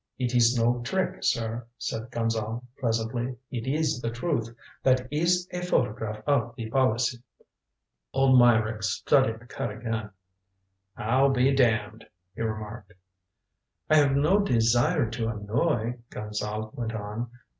[0.17, 3.37] "It is no trick, sir," said Gonzale pleasantly.
[3.51, 4.49] "It is the truth.
[4.81, 7.19] That is a photograph of the policy."
[8.11, 10.09] Old Meyrick studied the cut again.
[10.97, 12.93] "I'll be damned," he remarked.
[13.91, 17.29] "I have no desire to annoy," Gonzale went on.